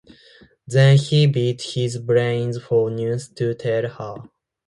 [0.65, 4.15] Then he beat his brains for news to tell her.